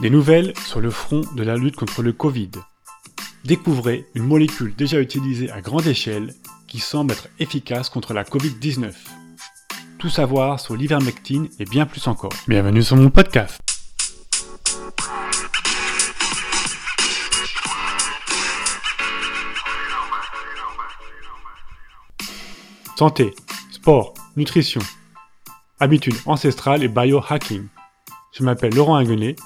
Des 0.00 0.08
nouvelles 0.08 0.54
sur 0.64 0.80
le 0.80 0.90
front 0.90 1.20
de 1.36 1.42
la 1.42 1.56
lutte 1.56 1.76
contre 1.76 2.02
le 2.02 2.14
Covid. 2.14 2.52
Découvrez 3.44 4.06
une 4.14 4.22
molécule 4.22 4.74
déjà 4.74 4.98
utilisée 4.98 5.50
à 5.50 5.60
grande 5.60 5.86
échelle 5.86 6.32
qui 6.68 6.78
semble 6.78 7.12
être 7.12 7.28
efficace 7.38 7.90
contre 7.90 8.14
la 8.14 8.24
Covid-19. 8.24 8.94
Tout 9.98 10.08
savoir 10.08 10.58
sur 10.58 10.74
l'ivermectine 10.74 11.50
et 11.58 11.66
bien 11.66 11.84
plus 11.84 12.06
encore. 12.06 12.32
Bienvenue 12.48 12.82
sur 12.82 12.96
mon 12.96 13.10
podcast. 13.10 13.60
Santé, 22.96 23.34
sport, 23.70 24.14
nutrition, 24.34 24.80
habitudes 25.78 26.16
ancestrales 26.24 26.82
et 26.82 26.88
biohacking. 26.88 27.66
Je 28.32 28.42
m'appelle 28.44 28.74
Laurent 28.74 28.96
Aguenet 28.96 29.36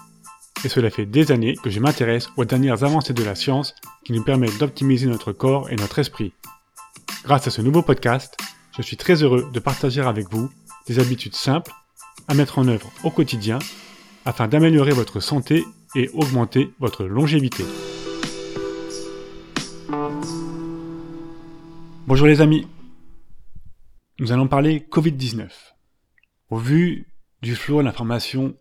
et 0.65 0.69
cela 0.69 0.91
fait 0.91 1.05
des 1.05 1.31
années 1.31 1.57
que 1.63 1.69
je 1.69 1.79
m'intéresse 1.79 2.31
aux 2.37 2.45
dernières 2.45 2.85
avancées 2.85 3.13
de 3.13 3.23
la 3.23 3.35
science 3.35 3.75
qui 4.05 4.13
nous 4.13 4.25
permettent 4.25 4.59
d'optimiser 4.59 5.07
notre 5.07 5.33
corps 5.33 5.71
et 5.71 5.77
notre 5.77 5.99
esprit. 5.99 6.33
Grâce 7.25 7.47
à 7.47 7.51
ce 7.51 7.61
nouveau 7.61 7.83
podcast, 7.83 8.37
je 8.77 8.83
suis 8.83 8.97
très 8.97 9.23
heureux 9.23 9.49
de 9.53 9.61
partager 9.61 10.01
avec 10.01 10.31
vous 10.31 10.51
des 10.87 10.99
habitudes 10.99 11.35
simples 11.35 11.73
à 12.29 12.35
mettre 12.35 12.59
en 12.59 12.67
œuvre 12.69 12.91
au 13.03 13.11
quotidien 13.11 13.59
afin 14.25 14.49
d'améliorer 14.49 14.93
votre 14.93 15.21
santé 15.21 15.65
et 15.95 16.09
augmenter 16.15 16.73
votre 16.81 17.05
longévité. 17.05 17.65
Bonjour 22.07 22.27
les 22.27 22.41
amis, 22.41 22.67
nous 24.19 24.33
allons 24.33 24.49
parler 24.49 24.87
Covid-19. 24.91 25.49
Au 26.49 26.57
vu 26.57 27.09
du 27.43 27.55
flot 27.55 27.83
d'informations 27.83 28.55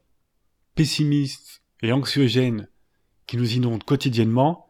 pessimistes 0.76 1.63
et 1.84 1.92
anxiogènes 1.92 2.68
qui 3.28 3.38
nous 3.38 3.54
inondent 3.54 3.84
quotidiennement, 3.84 4.68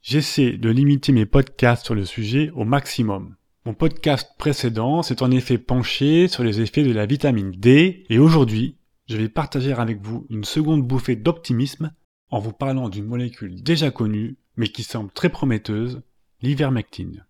j'essaie 0.00 0.52
de 0.52 0.70
limiter 0.70 1.12
mes 1.12 1.26
podcasts 1.26 1.84
sur 1.84 1.94
le 1.94 2.04
sujet 2.04 2.50
au 2.54 2.64
maximum. 2.64 3.36
Mon 3.64 3.74
podcast 3.74 4.30
précédent 4.38 5.02
s'est 5.02 5.22
en 5.22 5.30
effet 5.32 5.58
penché 5.58 6.28
sur 6.28 6.44
les 6.44 6.60
effets 6.60 6.84
de 6.84 6.92
la 6.92 7.04
vitamine 7.04 7.50
D 7.50 8.06
et 8.08 8.18
aujourd'hui, 8.18 8.78
je 9.08 9.16
vais 9.16 9.28
partager 9.28 9.72
avec 9.72 10.00
vous 10.00 10.24
une 10.30 10.44
seconde 10.44 10.86
bouffée 10.86 11.16
d'optimisme 11.16 11.92
en 12.30 12.38
vous 12.38 12.52
parlant 12.52 12.88
d'une 12.88 13.06
molécule 13.06 13.62
déjà 13.62 13.90
connue 13.90 14.38
mais 14.56 14.68
qui 14.68 14.84
semble 14.84 15.10
très 15.10 15.28
prometteuse, 15.28 16.02
l'ivermectine. 16.40 17.26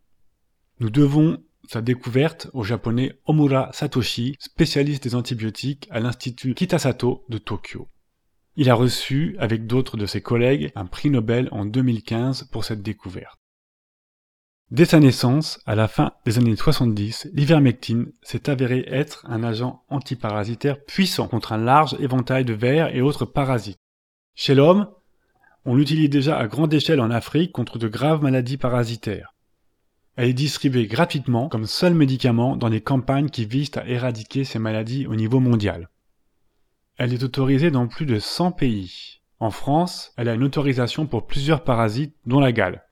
Nous 0.79 0.91
devons 0.91 1.43
sa 1.69 1.81
découverte 1.81 2.49
au 2.53 2.63
japonais 2.63 3.19
Omura 3.25 3.71
Satoshi, 3.73 4.37
spécialiste 4.39 5.03
des 5.03 5.15
antibiotiques 5.15 5.89
à 5.91 6.01
l'Institut 6.01 6.55
Kitasato 6.55 7.25
de 7.29 7.39
Tokyo. 7.39 7.89
Il 8.59 8.71
a 8.71 8.75
reçu, 8.75 9.37
avec 9.39 9.67
d'autres 9.67 9.99
de 9.99 10.07
ses 10.07 10.23
collègues, 10.23 10.73
un 10.75 10.87
prix 10.87 11.11
Nobel 11.11 11.49
en 11.53 11.67
2015 11.67 12.45
pour 12.45 12.65
cette 12.65 12.83
découverte. 12.83 13.39
Dès 14.71 14.87
sa 14.87 14.99
naissance, 14.99 15.61
à 15.67 15.75
la 15.75 15.89
fin 15.89 16.13
des 16.25 16.39
années 16.39 16.57
70, 16.57 17.29
l'ivermectine 17.35 18.11
s'est 18.23 18.49
avéré 18.49 18.85
être 18.89 19.25
un 19.29 19.45
agent 19.45 19.85
antiparasitaire 19.91 20.83
puissant 20.83 21.29
contre 21.29 21.53
un 21.53 21.59
large 21.59 21.97
éventail 22.01 22.45
de 22.47 22.55
vers 22.55 22.97
et 22.97 23.03
autres 23.03 23.27
parasites. 23.27 23.79
Chez 24.35 24.55
l'homme, 24.55 24.89
on 25.67 25.77
l'utilise 25.77 26.11
déjà 26.11 26.39
à 26.39 26.49
grande 26.49 26.73
échelle 26.73 27.01
en 27.01 27.11
Afrique 27.11 27.53
contre 27.53 27.79
de 27.79 27.89
graves 27.89 28.23
maladies 28.23 28.57
parasitaires. 28.57 29.35
Elle 30.17 30.31
est 30.31 30.33
distribuée 30.33 30.87
gratuitement 30.87 31.49
comme 31.49 31.67
seul 31.67 31.93
médicament 31.93 32.57
dans 32.57 32.71
des 32.71 32.81
campagnes 32.81 33.29
qui 33.29 33.45
visent 33.45 33.77
à 33.77 33.87
éradiquer 33.87 34.45
ces 34.45 34.59
maladies 34.59 35.07
au 35.07 35.15
niveau 35.15 35.41
mondial. 35.41 35.91
Elle 36.97 37.13
est 37.13 37.23
autorisée 37.23 37.71
dans 37.71 37.87
plus 37.89 38.07
de 38.07 38.19
100 38.19 38.53
pays. 38.53 39.21
En 39.39 39.51
France, 39.51 40.13
elle 40.17 40.29
a 40.29 40.35
une 40.35 40.45
autorisation 40.45 41.07
pour 41.07 41.27
plusieurs 41.27 41.63
parasites, 41.63 42.15
dont 42.25 42.41
la 42.41 42.53
gale. 42.53 42.85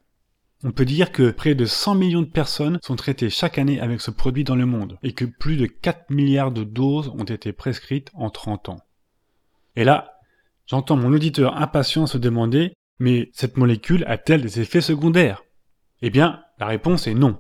On 0.63 0.73
peut 0.73 0.85
dire 0.85 1.13
que 1.13 1.31
près 1.31 1.55
de 1.55 1.65
100 1.65 1.95
millions 1.95 2.23
de 2.23 2.27
personnes 2.27 2.79
sont 2.83 2.97
traitées 2.97 3.31
chaque 3.31 3.59
année 3.59 3.81
avec 3.81 4.01
ce 4.01 4.11
produit 4.11 4.45
dans 4.45 4.57
le 4.57 4.67
monde 4.67 4.99
et 5.03 5.13
que 5.13 5.25
plus 5.25 5.57
de 5.57 5.67
4 5.67 6.11
milliards 6.11 6.53
de 6.53 6.65
doses 6.65 7.09
ont 7.09 7.25
été 7.25 7.53
prescrites 7.53 8.11
en 8.15 8.31
30 8.31 8.71
ans. 8.71 8.81
Et 9.77 9.85
là, 9.85 10.19
j'entends 10.67 10.97
mon 10.97 11.13
auditeur 11.13 11.57
impatient 11.57 12.07
se 12.07 12.19
demander 12.19 12.73
mais 12.99 13.31
cette 13.33 13.57
molécule 13.57 14.05
a-t-elle 14.07 14.43
des 14.43 14.61
effets 14.61 14.81
secondaires? 14.81 15.43
Eh 16.03 16.11
bien, 16.11 16.43
la 16.59 16.67
réponse 16.67 17.07
est 17.07 17.15
non. 17.15 17.39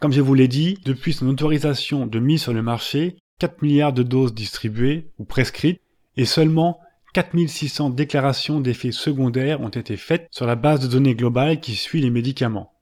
Comme 0.00 0.12
je 0.12 0.20
vous 0.20 0.34
l'ai 0.34 0.48
dit, 0.48 0.78
depuis 0.84 1.12
son 1.12 1.28
autorisation 1.28 2.06
de 2.06 2.18
mise 2.18 2.42
sur 2.42 2.52
le 2.52 2.62
marché, 2.62 3.16
4 3.38 3.62
milliards 3.62 3.92
de 3.92 4.02
doses 4.02 4.34
distribuées 4.34 5.12
ou 5.18 5.24
prescrites 5.24 5.80
et 6.16 6.24
seulement 6.24 6.80
4600 7.12 7.90
déclarations 7.90 8.60
d'effets 8.60 8.90
secondaires 8.92 9.60
ont 9.60 9.68
été 9.68 9.96
faites 9.96 10.26
sur 10.30 10.46
la 10.46 10.56
base 10.56 10.80
de 10.80 10.88
données 10.88 11.14
globale 11.14 11.60
qui 11.60 11.74
suit 11.74 12.00
les 12.00 12.10
médicaments. 12.10 12.72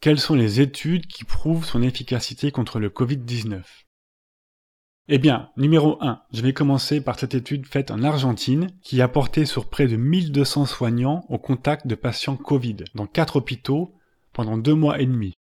Quelles 0.00 0.20
sont 0.20 0.34
les 0.34 0.60
études 0.60 1.06
qui 1.06 1.24
prouvent 1.24 1.64
son 1.64 1.82
efficacité 1.82 2.50
contre 2.50 2.78
le 2.78 2.88
Covid-19 2.88 3.62
Eh 5.08 5.18
bien, 5.18 5.50
numéro 5.56 5.96
1, 6.02 6.22
je 6.32 6.42
vais 6.42 6.52
commencer 6.52 7.00
par 7.00 7.18
cette 7.18 7.34
étude 7.34 7.66
faite 7.66 7.90
en 7.90 8.02
Argentine 8.02 8.70
qui 8.82 9.00
a 9.00 9.08
porté 9.08 9.46
sur 9.46 9.68
près 9.68 9.86
de 9.86 9.96
1200 9.96 10.66
soignants 10.66 11.24
au 11.28 11.38
contact 11.38 11.86
de 11.86 11.94
patients 11.94 12.36
Covid 12.36 12.76
dans 12.94 13.06
4 13.06 13.36
hôpitaux 13.36 13.94
pendant 14.32 14.58
2 14.58 14.74
mois 14.74 15.00
et 15.00 15.06
demi. 15.06 15.32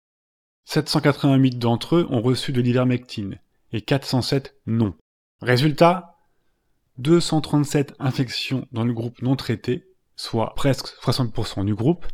788 0.66 1.59
d'entre 1.59 1.97
eux 1.97 2.07
ont 2.09 2.22
reçu 2.22 2.51
de 2.51 2.61
l'ivermectine 2.61 3.39
et 3.72 3.81
407 3.81 4.55
non. 4.66 4.95
Résultat 5.41 6.17
237 6.97 7.93
infections 7.99 8.67
dans 8.72 8.85
le 8.85 8.93
groupe 8.93 9.22
non 9.22 9.35
traité 9.35 9.85
soit 10.16 10.55
presque 10.55 10.87
60% 11.03 11.66
du 11.66 11.75
groupe, 11.75 12.05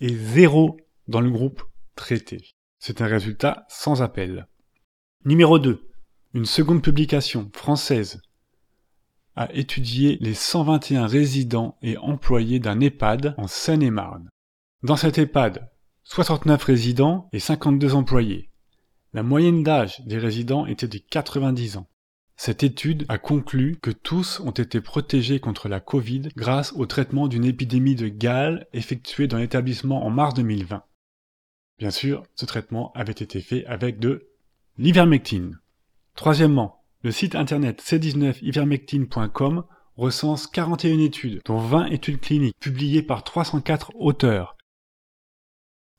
et 0.00 0.14
zéro 0.14 0.78
dans 1.08 1.20
le 1.20 1.30
groupe 1.30 1.62
traité. 1.94 2.50
C'est 2.78 3.00
un 3.00 3.06
résultat 3.06 3.66
sans 3.68 4.02
appel. 4.02 4.46
Numéro 5.24 5.58
2. 5.58 5.88
Une 6.34 6.44
seconde 6.44 6.82
publication 6.82 7.50
française 7.54 8.20
a 9.34 9.52
étudié 9.54 10.18
les 10.20 10.34
121 10.34 11.06
résidents 11.06 11.76
et 11.82 11.96
employés 11.98 12.58
d'un 12.58 12.80
EHPAD 12.80 13.34
en 13.36 13.46
Seine-et-Marne. 13.46 14.28
Dans 14.82 14.96
cet 14.96 15.18
EHPAD, 15.18 15.70
69 16.04 16.62
résidents 16.62 17.28
et 17.32 17.40
52 17.40 17.94
employés. 17.94 18.50
La 19.12 19.22
moyenne 19.22 19.62
d'âge 19.62 20.02
des 20.06 20.18
résidents 20.18 20.66
était 20.66 20.88
de 20.88 20.98
90 20.98 21.78
ans. 21.78 21.88
Cette 22.36 22.62
étude 22.62 23.06
a 23.08 23.18
conclu 23.18 23.78
que 23.80 23.90
tous 23.90 24.40
ont 24.40 24.50
été 24.50 24.80
protégés 24.80 25.40
contre 25.40 25.68
la 25.68 25.80
Covid 25.80 26.28
grâce 26.36 26.72
au 26.74 26.84
traitement 26.84 27.28
d'une 27.28 27.46
épidémie 27.46 27.94
de 27.94 28.08
gale 28.08 28.66
effectuée 28.74 29.26
dans 29.26 29.38
l'établissement 29.38 30.04
en 30.04 30.10
mars 30.10 30.34
2020. 30.34 30.82
Bien 31.78 31.90
sûr, 31.90 32.22
ce 32.34 32.46
traitement 32.46 32.92
avait 32.94 33.12
été 33.12 33.40
fait 33.40 33.66
avec 33.66 33.98
de 33.98 34.28
l'ivermectine. 34.78 35.58
Troisièmement, 36.14 36.82
le 37.02 37.10
site 37.10 37.34
internet 37.34 37.82
c19ivermectine.com 37.82 39.64
recense 39.96 40.46
41 40.46 40.98
études, 41.00 41.40
dont 41.44 41.58
20 41.58 41.86
études 41.86 42.20
cliniques 42.20 42.58
publiées 42.58 43.02
par 43.02 43.24
304 43.24 43.92
auteurs. 43.96 44.56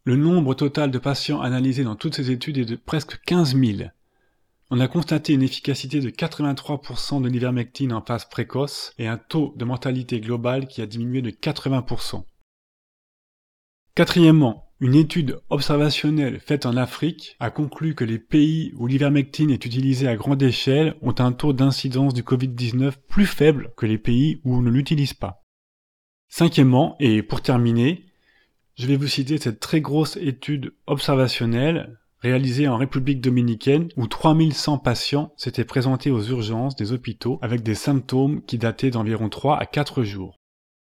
Le 0.04 0.16
nombre 0.16 0.54
total 0.54 0.90
de 0.90 1.00
patients 1.00 1.42
analysés 1.42 1.84
dans 1.84 1.96
toutes 1.96 2.16
ces 2.16 2.32
études 2.32 2.58
est 2.58 2.66
de 2.66 2.76
presque 2.76 3.22
15 3.26 3.56
000. 3.56 3.90
On 4.70 4.80
a 4.80 4.88
constaté 4.88 5.34
une 5.34 5.44
efficacité 5.44 6.00
de 6.00 6.10
83% 6.10 7.22
de 7.22 7.30
l'ivermectine 7.30 7.94
en 7.94 8.02
phase 8.02 8.26
précoce 8.26 8.94
et 8.98 9.08
un 9.08 9.18
taux 9.18 9.54
de 9.58 9.66
mortalité 9.66 10.20
globale 10.20 10.68
qui 10.68 10.82
a 10.82 10.86
diminué 10.86 11.22
de 11.22 11.30
80%. 11.30 12.24
Quatrièmement, 13.96 14.67
une 14.80 14.94
étude 14.94 15.40
observationnelle 15.50 16.40
faite 16.40 16.68
en 16.68 16.78
Afrique 16.78 17.36
a 17.40 17.50
conclu 17.50 17.96
que 17.96 18.04
les 18.04 18.20
pays 18.20 18.74
où 18.78 18.86
l'ivermectine 18.86 19.50
est 19.50 19.66
utilisée 19.66 20.08
à 20.08 20.16
grande 20.16 20.44
échelle 20.44 20.96
ont 21.02 21.16
un 21.18 21.32
taux 21.32 21.54
d'incidence 21.54 22.14
du 22.14 22.22
Covid-19 22.22 22.94
plus 23.08 23.26
faible 23.26 23.72
que 23.76 23.88
les 23.88 23.98
pays 23.98 24.40
où 24.44 24.56
on 24.56 24.62
ne 24.62 24.70
l'utilise 24.70 25.16
pas. 25.16 25.44
Cinquièmement, 26.28 26.96
et 27.00 27.24
pour 27.24 27.42
terminer, 27.42 28.06
je 28.76 28.86
vais 28.86 28.98
vous 28.98 29.08
citer 29.08 29.40
cette 29.40 29.60
très 29.60 29.82
grosse 29.82 30.18
étude 30.18 30.74
observationnelle 30.86 31.98
réalisé 32.20 32.68
en 32.68 32.78
République 32.78 33.22
dominicaine 33.22 33.90
où 33.98 34.06
3100 34.06 34.78
patients 34.78 35.34
s'étaient 35.38 35.66
présentés 35.66 36.12
aux 36.12 36.22
urgences 36.22 36.76
des 36.76 36.92
hôpitaux 36.92 37.40
avec 37.42 37.64
des 37.64 37.76
symptômes 37.76 38.44
qui 38.44 38.60
dataient 38.60 38.92
d'environ 38.92 39.30
3 39.30 39.58
à 39.58 39.66
4 39.66 40.04
jours. 40.04 40.38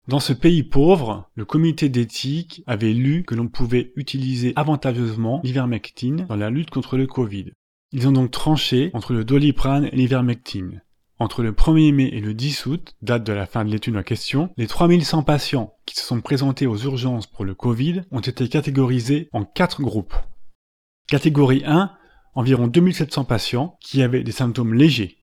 Dans 0.09 0.21
ce 0.21 0.33
pays 0.33 0.63
pauvre, 0.63 1.31
le 1.35 1.45
comité 1.45 1.89
d'éthique 1.89 2.63
avait 2.67 2.93
lu 2.93 3.23
que 3.23 3.35
l'on 3.35 3.49
pouvait 3.49 3.93
utiliser 3.97 4.53
avantageusement 4.57 5.41
l'ivermectine 5.45 6.27
dans 6.29 6.37
la 6.37 6.51
lutte 6.51 6.71
contre 6.71 6.97
le 6.97 7.07
Covid. 7.07 7.53
Ils 7.93 8.09
ont 8.09 8.13
donc 8.13 8.31
tranché 8.31 8.91
entre 8.95 9.13
le 9.13 9.25
doliprane 9.25 9.89
et 9.93 9.97
l'ivermectine. 9.97 10.83
Entre 11.19 11.43
le 11.43 11.53
1er 11.53 11.93
mai 11.93 12.09
et 12.13 12.21
le 12.21 12.33
10 12.33 12.67
août, 12.67 12.95
date 13.03 13.25
de 13.25 13.35
la 13.35 13.45
fin 13.45 13.65
de 13.65 13.71
l'étude 13.71 13.97
en 13.97 14.03
question, 14.03 14.51
les 14.57 14.67
3100 14.67 15.23
patients 15.23 15.75
qui 15.85 15.97
se 15.97 16.03
sont 16.03 16.23
présentés 16.23 16.67
aux 16.67 16.79
urgences 16.79 17.27
pour 17.27 17.45
le 17.45 17.55
Covid 17.55 18.03
ont 18.11 18.21
été 18.21 18.49
catégorisés 18.49 19.29
en 19.33 19.45
quatre 19.45 19.83
groupes. 19.83 20.15
Catégorie 21.09 21.63
1, 21.67 21.91
environ 22.35 22.69
2700 22.69 23.25
patients 23.25 23.77
qui 23.81 24.03
avaient 24.03 24.23
des 24.23 24.33
symptômes 24.33 24.73
légers. 24.73 25.19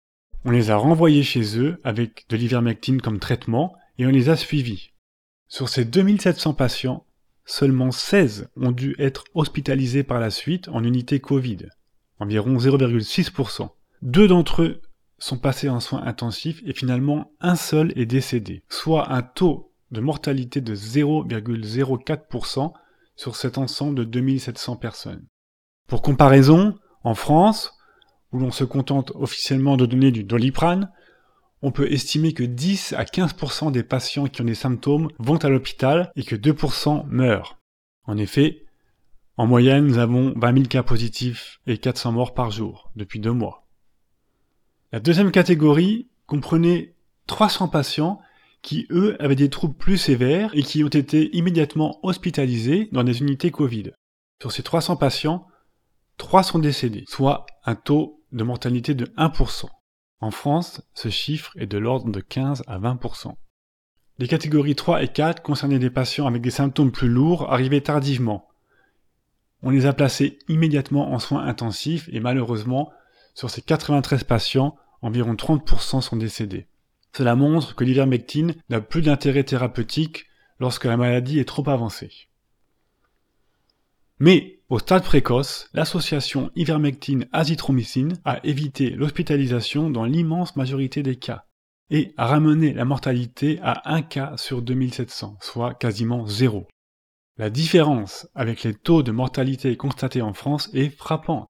On 0.46 0.52
les 0.52 0.70
a 0.70 0.78
renvoyés 0.78 1.24
chez 1.24 1.58
eux 1.58 1.80
avec 1.84 2.26
de 2.30 2.38
l'ivermectine 2.38 3.02
comme 3.02 3.20
traitement 3.20 3.74
et 3.98 4.06
on 4.06 4.10
les 4.10 4.30
a 4.30 4.36
suivis. 4.36 4.92
Sur 5.48 5.70
ces 5.70 5.86
2700 5.86 6.54
patients, 6.54 7.06
seulement 7.46 7.92
16 7.92 8.50
ont 8.58 8.72
dû 8.72 8.96
être 9.00 9.24
hospitalisés 9.34 10.04
par 10.04 10.20
la 10.20 10.30
suite 10.30 10.68
en 10.70 10.84
unité 10.84 11.20
Covid, 11.20 11.70
environ 12.20 12.58
0,6%. 12.58 13.70
Deux 14.02 14.28
d'entre 14.28 14.64
eux 14.64 14.82
sont 15.18 15.38
passés 15.38 15.70
en 15.70 15.80
soins 15.80 16.04
intensifs 16.04 16.62
et 16.66 16.74
finalement 16.74 17.32
un 17.40 17.56
seul 17.56 17.94
est 17.96 18.06
décédé, 18.06 18.64
soit 18.70 19.12
un 19.12 19.22
taux 19.24 19.74
de 19.92 20.02
mortalité 20.02 20.62
de 20.62 20.76
0,04% 20.76 22.74
sur 23.16 23.36
cet 23.36 23.58
ensemble 23.58 23.96
de 23.96 24.04
2700 24.04 24.76
personnes. 24.76 25.26
Pour 25.88 26.02
comparaison, 26.02 26.78
en 27.04 27.16
France, 27.16 27.74
où 28.32 28.40
l'on 28.40 28.52
se 28.52 28.66
contente 28.66 29.12
officiellement 29.16 29.78
de 29.78 29.86
donner 29.86 30.12
du 30.12 30.24
doliprane, 30.24 30.92
on 31.62 31.72
peut 31.72 31.92
estimer 31.92 32.34
que 32.34 32.44
10 32.44 32.94
à 32.94 33.04
15% 33.04 33.72
des 33.72 33.84
patients 33.84 34.28
qui 34.28 34.42
ont 34.42 34.46
des 34.46 34.56
symptômes 34.56 35.10
vont 35.20 35.38
à 35.38 35.50
l'hôpital 35.50 36.12
et 36.16 36.24
que 36.24 36.36
2% 36.36 37.08
meurent. 37.08 37.58
En 38.06 38.18
effet, 38.18 38.66
en 39.38 39.48
moyenne, 39.48 39.86
nous 39.86 39.98
avons 39.98 40.34
20 40.36 40.54
000 40.54 40.66
cas 40.66 40.84
positifs 40.84 41.60
et 41.68 41.78
400 41.78 42.12
morts 42.12 42.34
par 42.34 42.52
jour 42.52 42.92
depuis 42.96 43.20
deux 43.20 43.32
mois. 43.32 43.68
La 44.92 45.00
deuxième 45.00 45.32
catégorie 45.32 46.10
comprenait 46.26 46.96
300 47.28 47.68
patients 47.68 48.20
qui, 48.62 48.88
eux, 48.90 49.16
avaient 49.22 49.36
des 49.36 49.50
troubles 49.50 49.76
plus 49.76 49.98
sévères 49.98 50.52
et 50.54 50.64
qui 50.64 50.84
ont 50.84 50.90
été 50.90 51.36
immédiatement 51.36 52.00
hospitalisés 52.04 52.90
dans 52.92 53.04
des 53.04 53.20
unités 53.20 53.52
Covid. 53.52 53.92
Sur 54.42 54.52
ces 54.52 54.64
300 54.64 54.98
patients, 54.98 55.48
3 56.18 56.44
sont 56.44 56.60
décédés, 56.60 57.06
soit 57.08 57.46
un 57.64 57.76
taux 57.76 58.24
de 58.32 58.44
mortalité 58.44 58.96
de 58.96 59.06
1%. 59.18 59.66
En 60.20 60.32
France, 60.32 60.82
ce 60.94 61.10
chiffre 61.10 61.52
est 61.58 61.68
de 61.68 61.78
l'ordre 61.78 62.12
de 62.12 62.20
15 62.20 62.64
à 62.68 62.80
20%. 62.80 63.36
Les 64.20 64.28
catégories 64.28 64.76
3 64.76 65.04
et 65.04 65.08
4 65.08 65.44
concernaient 65.44 65.78
des 65.78 65.92
patients 65.92 66.26
avec 66.26 66.42
des 66.42 66.50
symptômes 66.50 66.92
plus 66.92 67.08
lourds 67.08 67.52
arrivés 67.54 67.82
tardivement. 67.82 68.48
On 69.62 69.70
les 69.70 69.86
a 69.86 69.94
placés 69.94 70.40
immédiatement 70.48 71.12
en 71.12 71.20
soins 71.20 71.46
intensifs 71.46 72.10
et 72.12 72.20
malheureusement, 72.20 72.92
sur 73.36 73.52
ces 73.52 73.62
93 73.62 74.24
patients, 74.24 74.76
environ 75.04 75.36
30% 75.36 76.02
sont 76.02 76.16
décédés. 76.16 76.68
Cela 77.16 77.36
montre 77.36 77.76
que 77.76 77.84
l'ivermectine 77.84 78.56
n'a 78.70 78.82
plus 78.82 79.04
d'intérêt 79.04 79.44
thérapeutique 79.44 80.26
lorsque 80.60 80.86
la 80.86 80.98
maladie 80.98 81.40
est 81.40 81.46
trop 81.46 81.68
avancée. 81.70 82.12
Mais, 84.20 84.60
au 84.70 84.80
stade 84.80 85.04
précoce, 85.04 85.70
l'association 85.74 86.52
ivermectine-azithromycine 86.56 88.20
a 88.26 88.46
évité 88.46 88.90
l'hospitalisation 88.90 89.90
dans 89.90 90.06
l'immense 90.06 90.56
majorité 90.56 91.04
des 91.04 91.18
cas 91.18 91.46
et 91.90 92.14
a 92.18 92.26
ramené 92.26 92.74
la 92.74 92.84
mortalité 92.84 93.60
à 93.62 93.94
1 93.94 94.02
cas 94.02 94.36
sur 94.38 94.62
2700, 94.62 95.38
soit 95.40 95.74
quasiment 95.76 96.26
zéro. 96.26 96.68
La 97.38 97.50
différence 97.50 98.28
avec 98.34 98.64
les 98.64 98.74
taux 98.74 99.04
de 99.04 99.12
mortalité 99.12 99.78
constatés 99.78 100.22
en 100.22 100.34
France 100.34 100.70
est 100.74 100.90
frappante. 100.90 101.48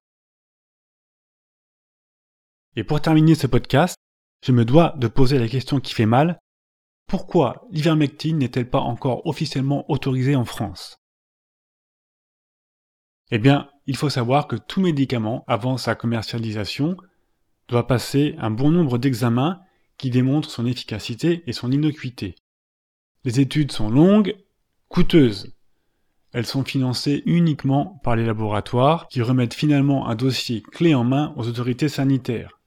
Et 2.76 2.84
pour 2.84 3.00
terminer 3.00 3.34
ce 3.34 3.46
podcast, 3.46 3.96
je 4.44 4.52
me 4.52 4.64
dois 4.64 4.94
de 4.98 5.08
poser 5.08 5.38
la 5.38 5.48
question 5.48 5.80
qui 5.80 5.94
fait 5.94 6.06
mal. 6.06 6.38
Pourquoi 7.08 7.66
l'ivermectine 7.70 8.38
n'est-elle 8.38 8.68
pas 8.68 8.80
encore 8.80 9.26
officiellement 9.26 9.90
autorisée 9.90 10.36
en 10.36 10.44
France? 10.44 10.98
Eh 13.30 13.38
bien, 13.38 13.68
il 13.86 13.96
faut 13.96 14.10
savoir 14.10 14.48
que 14.48 14.56
tout 14.56 14.80
médicament, 14.80 15.44
avant 15.46 15.76
sa 15.76 15.94
commercialisation, 15.94 16.96
doit 17.68 17.86
passer 17.86 18.34
un 18.38 18.50
bon 18.50 18.70
nombre 18.70 18.98
d'examens 18.98 19.60
qui 19.98 20.10
démontrent 20.10 20.50
son 20.50 20.66
efficacité 20.66 21.42
et 21.46 21.52
son 21.52 21.70
innocuité. 21.70 22.36
Les 23.24 23.40
études 23.40 23.72
sont 23.72 23.90
longues, 23.90 24.36
coûteuses. 24.88 25.54
Elles 26.32 26.46
sont 26.46 26.64
financées 26.64 27.22
uniquement 27.26 28.00
par 28.04 28.16
les 28.16 28.24
laboratoires 28.24 29.08
qui 29.08 29.22
remettent 29.22 29.54
finalement 29.54 30.08
un 30.08 30.14
dossier 30.14 30.62
clé 30.62 30.94
en 30.94 31.04
main 31.04 31.34
aux 31.36 31.48
autorités 31.48 31.88
sanitaires. 31.88 32.60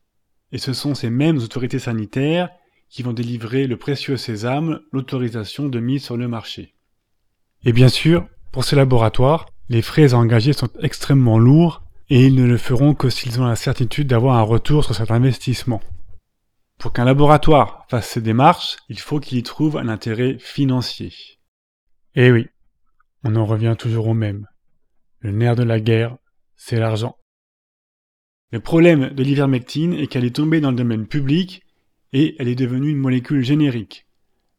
Et 0.51 0.57
ce 0.57 0.73
sont 0.73 0.93
ces 0.93 1.09
mêmes 1.09 1.37
autorités 1.37 1.79
sanitaires 1.79 2.49
qui 2.89 3.03
vont 3.03 3.13
délivrer 3.13 3.67
le 3.67 3.77
précieux 3.77 4.17
sésame, 4.17 4.81
l'autorisation 4.91 5.69
de 5.69 5.79
mise 5.79 6.03
sur 6.03 6.17
le 6.17 6.27
marché. 6.27 6.75
Et 7.63 7.71
bien 7.71 7.87
sûr, 7.87 8.27
pour 8.51 8.65
ces 8.65 8.75
laboratoires, 8.75 9.45
les 9.71 9.81
frais 9.81 10.13
à 10.13 10.17
engager 10.17 10.51
sont 10.51 10.67
extrêmement 10.81 11.39
lourds 11.39 11.81
et 12.09 12.25
ils 12.25 12.35
ne 12.35 12.43
le 12.43 12.57
feront 12.57 12.93
que 12.93 13.09
s'ils 13.09 13.39
ont 13.39 13.45
la 13.45 13.55
certitude 13.55 14.07
d'avoir 14.07 14.35
un 14.35 14.41
retour 14.41 14.83
sur 14.83 14.93
cet 14.93 15.11
investissement. 15.11 15.79
Pour 16.77 16.91
qu'un 16.91 17.05
laboratoire 17.05 17.85
fasse 17.87 18.09
ces 18.09 18.21
démarches, 18.21 18.75
il 18.89 18.99
faut 18.99 19.21
qu'il 19.21 19.37
y 19.37 19.43
trouve 19.43 19.77
un 19.77 19.87
intérêt 19.87 20.37
financier. 20.39 21.13
Eh 22.15 22.33
oui, 22.33 22.47
on 23.23 23.37
en 23.37 23.45
revient 23.45 23.75
toujours 23.79 24.09
au 24.09 24.13
même. 24.13 24.45
Le 25.19 25.31
nerf 25.31 25.55
de 25.55 25.63
la 25.63 25.79
guerre, 25.79 26.17
c'est 26.57 26.77
l'argent. 26.77 27.15
Le 28.51 28.59
problème 28.59 29.13
de 29.13 29.23
l'ivermectine 29.23 29.93
est 29.93 30.07
qu'elle 30.07 30.25
est 30.25 30.35
tombée 30.35 30.59
dans 30.59 30.71
le 30.71 30.75
domaine 30.75 31.07
public 31.07 31.63
et 32.11 32.35
elle 32.39 32.49
est 32.49 32.55
devenue 32.55 32.89
une 32.89 32.97
molécule 32.97 33.45
générique. 33.45 34.05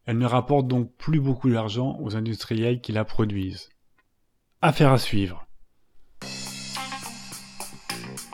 Elle 0.07 0.17
ne 0.17 0.25
rapporte 0.25 0.69
donc 0.69 0.97
plus 0.97 1.21
beaucoup 1.21 1.51
d'argent 1.51 1.99
aux 2.01 2.17
industriels 2.17 2.81
qui 2.81 2.93
la 2.93 3.05
produisent. 3.05 3.72
Affaire 4.65 4.93
à 4.93 4.99
suivre. 4.99 5.45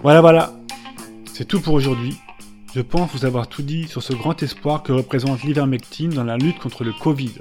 Voilà, 0.02 0.20
voilà. 0.20 0.52
C'est 1.32 1.48
tout 1.48 1.62
pour 1.62 1.72
aujourd'hui. 1.72 2.18
Je 2.74 2.82
pense 2.82 3.10
vous 3.12 3.24
avoir 3.24 3.48
tout 3.48 3.62
dit 3.62 3.88
sur 3.88 4.02
ce 4.02 4.12
grand 4.12 4.42
espoir 4.42 4.82
que 4.82 4.92
représente 4.92 5.42
l'ivermectine 5.42 6.10
dans 6.10 6.24
la 6.24 6.36
lutte 6.36 6.58
contre 6.58 6.84
le 6.84 6.92
Covid. 6.92 7.32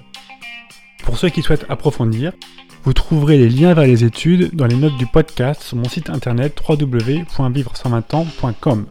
Pour 1.04 1.18
ceux 1.18 1.28
qui 1.28 1.42
souhaitent 1.42 1.66
approfondir, 1.68 2.32
vous 2.86 2.94
trouverez 2.94 3.38
les 3.38 3.50
liens 3.50 3.74
vers 3.74 3.88
les 3.88 4.06
études 4.06 4.56
dans 4.56 4.68
les 4.68 4.78
notes 4.78 4.96
du 4.96 5.06
podcast 5.06 5.64
sur 5.64 5.76
mon 5.76 5.90
site 5.90 6.10
internet 6.10 6.58
www.vivre120ans.com. 6.66 8.86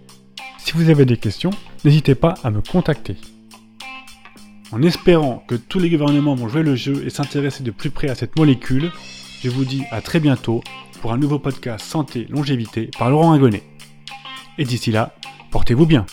Si 0.59 0.73
vous 0.73 0.91
avez 0.91 1.07
des 1.07 1.17
questions, 1.17 1.53
n'hésitez 1.87 2.15
pas 2.15 2.35
à 2.45 2.51
me 2.51 2.61
contacter. 2.61 3.17
En 4.73 4.83
espérant 4.83 5.43
que 5.49 5.55
tous 5.55 5.79
les 5.79 5.89
gouvernements 5.89 6.35
vont 6.35 6.49
jouer 6.49 6.65
le 6.65 6.77
jeu 6.77 7.03
et 7.07 7.11
s'intéresser 7.11 7.63
de 7.63 7.71
plus 7.71 7.89
près 7.89 8.11
à 8.11 8.15
cette 8.15 8.39
molécule, 8.39 8.93
je 9.43 9.51
vous 9.51 9.65
dis 9.65 9.85
à 9.91 10.01
très 10.01 10.21
bientôt 10.21 10.63
pour 11.01 11.13
un 11.13 11.19
nouveau 11.19 11.39
podcast 11.39 11.85
Santé 11.85 12.27
Longévité 12.29 12.91
par 12.99 13.11
Laurent 13.11 13.33
Agonnet. 13.33 13.63
Et 14.59 14.65
d'ici 14.65 14.91
là, 14.91 15.15
portez-vous 15.51 15.87
bien. 15.87 16.07